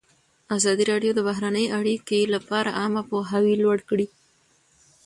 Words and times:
ازادي 0.55 0.83
راډیو 0.91 1.11
د 1.15 1.19
بهرنۍ 1.27 1.65
اړیکې 1.79 2.19
لپاره 2.35 2.75
عامه 2.79 3.03
پوهاوي 3.09 3.55
لوړ 3.63 3.77
کړی. 3.89 4.07